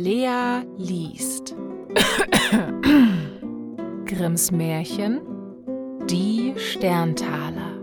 [0.00, 1.56] Lea liest.
[4.06, 5.20] Grimms Märchen
[6.08, 7.74] Die Sterntaler.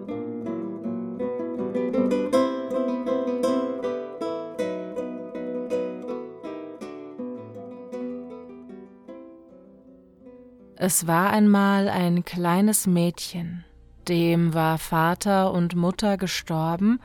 [10.78, 13.66] Es war einmal ein kleines Mädchen,
[14.08, 17.02] dem war Vater und Mutter gestorben,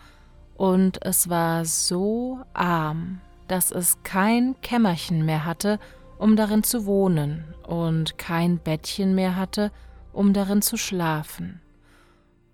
[0.54, 5.80] und es war so arm, dass es kein Kämmerchen mehr hatte,
[6.18, 9.72] um darin zu wohnen, und kein Bettchen mehr hatte,
[10.12, 11.60] um darin zu schlafen.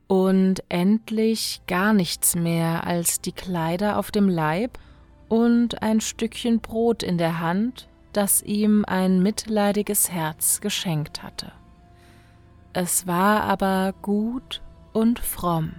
[0.09, 4.78] Und endlich gar nichts mehr als die Kleider auf dem Leib
[5.28, 11.52] und ein Stückchen Brot in der Hand, das ihm ein mitleidiges Herz geschenkt hatte.
[12.72, 15.74] Es war aber gut und fromm,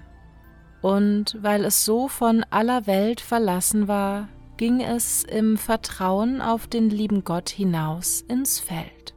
[0.82, 4.28] und weil es so von aller Welt verlassen war,
[4.58, 9.14] ging es im Vertrauen auf den lieben Gott hinaus ins Feld.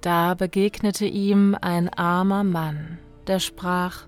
[0.00, 4.06] Da begegnete ihm ein armer Mann, der sprach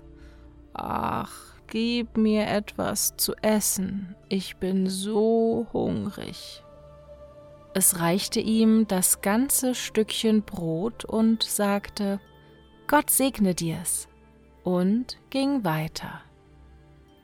[0.73, 1.31] Ach,
[1.67, 6.63] gib mir etwas zu essen, ich bin so hungrig.
[7.75, 12.19] Es reichte ihm das ganze Stückchen Brot und sagte
[12.87, 14.07] Gott segne dir's
[14.63, 16.21] und ging weiter.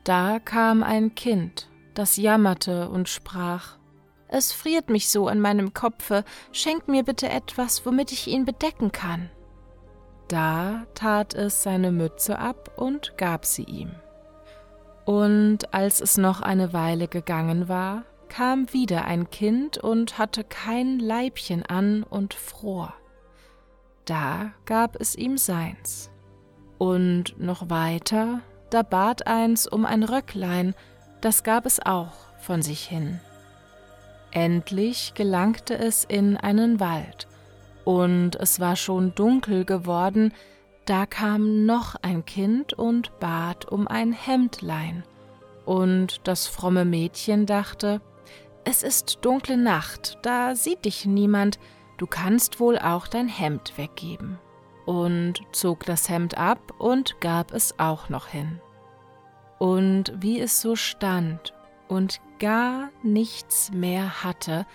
[0.04, 1.69] Da kam ein Kind
[2.00, 3.76] das jammerte und sprach
[4.26, 8.90] Es friert mich so an meinem Kopfe, schenk mir bitte etwas, womit ich ihn bedecken
[8.90, 9.28] kann.
[10.28, 13.90] Da tat es seine Mütze ab und gab sie ihm.
[15.04, 21.00] Und als es noch eine Weile gegangen war, kam wieder ein Kind und hatte kein
[21.00, 22.94] Leibchen an und fror.
[24.06, 26.10] Da gab es ihm seins.
[26.78, 28.40] Und noch weiter,
[28.70, 30.74] da bat eins um ein Röcklein,
[31.20, 33.20] das gab es auch von sich hin.
[34.32, 37.26] Endlich gelangte es in einen Wald,
[37.84, 40.32] und es war schon dunkel geworden,
[40.84, 45.04] da kam noch ein Kind und bat um ein Hemdlein,
[45.64, 48.00] und das fromme Mädchen dachte,
[48.64, 51.58] es ist dunkle Nacht, da sieht dich niemand,
[51.98, 54.38] du kannst wohl auch dein Hemd weggeben,
[54.86, 58.60] und zog das Hemd ab und gab es auch noch hin
[59.60, 61.52] und wie es so stand
[61.86, 64.66] und gar nichts mehr hatte,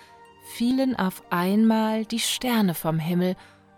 [0.54, 3.34] fielen auf einmal die Sterne vom Himmel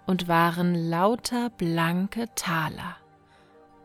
[0.06, 2.96] und waren lauter blanke Taler.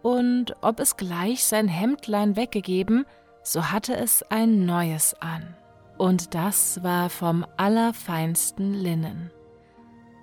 [0.01, 3.05] Und ob es gleich sein Hemdlein weggegeben,
[3.41, 5.55] so hatte es ein neues an,
[5.97, 9.31] und das war vom allerfeinsten Linnen.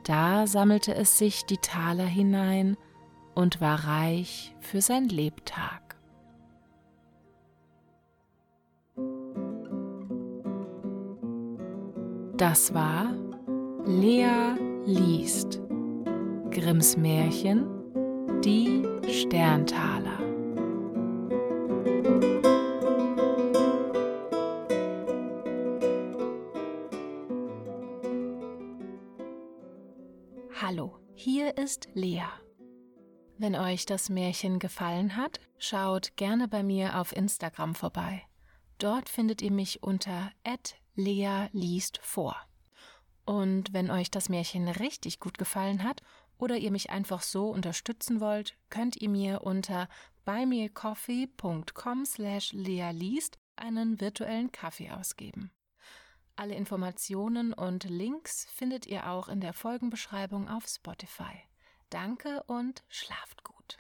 [0.04, 2.76] Da sammelte es sich die Taler hinein
[3.34, 5.89] und war reich für sein Lebtag.
[12.40, 13.12] Das war
[13.84, 14.56] Lea
[14.86, 15.60] liest
[16.50, 17.66] Grimms Märchen
[18.40, 20.18] Die Sterntaler.
[30.62, 32.22] Hallo, hier ist Lea.
[33.36, 38.22] Wenn euch das Märchen gefallen hat, schaut gerne bei mir auf Instagram vorbei.
[38.78, 40.30] Dort findet ihr mich unter
[41.00, 42.36] Lea liest vor.
[43.24, 46.02] Und wenn euch das Märchen richtig gut gefallen hat
[46.38, 49.88] oder ihr mich einfach so unterstützen wollt, könnt ihr mir unter
[50.24, 55.50] buymeacoffee.com slash lealiest einen virtuellen Kaffee ausgeben.
[56.36, 61.42] Alle Informationen und Links findet ihr auch in der Folgenbeschreibung auf Spotify.
[61.90, 63.76] Danke und schlaft gut.